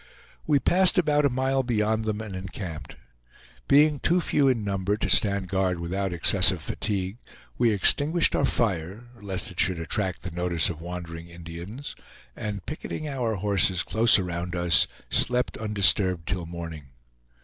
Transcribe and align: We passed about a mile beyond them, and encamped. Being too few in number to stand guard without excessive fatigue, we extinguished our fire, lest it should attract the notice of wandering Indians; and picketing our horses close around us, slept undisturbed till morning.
We 0.47 0.57
passed 0.57 0.97
about 0.97 1.25
a 1.25 1.29
mile 1.29 1.61
beyond 1.61 2.05
them, 2.05 2.21
and 2.21 2.35
encamped. 2.35 2.95
Being 3.67 3.99
too 3.99 4.19
few 4.19 4.47
in 4.47 4.63
number 4.63 4.97
to 4.97 5.09
stand 5.11 5.47
guard 5.47 5.79
without 5.79 6.11
excessive 6.11 6.59
fatigue, 6.63 7.17
we 7.59 7.69
extinguished 7.69 8.35
our 8.35 8.43
fire, 8.45 9.03
lest 9.21 9.51
it 9.51 9.59
should 9.59 9.77
attract 9.79 10.23
the 10.23 10.31
notice 10.31 10.71
of 10.71 10.81
wandering 10.81 11.27
Indians; 11.27 11.95
and 12.35 12.65
picketing 12.65 13.07
our 13.07 13.35
horses 13.35 13.83
close 13.83 14.17
around 14.17 14.55
us, 14.55 14.87
slept 15.11 15.55
undisturbed 15.59 16.27
till 16.27 16.47
morning. 16.47 16.85